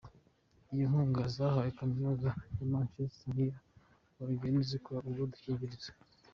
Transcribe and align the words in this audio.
Iyo 0.73 0.83
nkunga 0.89 1.21
zahawe 1.35 1.69
Kaminuza 1.79 2.29
ya 2.57 2.65
Manchester 2.71 3.27
n’iya 3.35 3.57
Oregon, 4.21 4.55
zikora 4.69 5.01
utwo 5.07 5.23
dukingirizo. 5.31 5.89